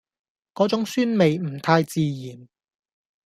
[0.55, 2.47] 嗰種酸味唔太自然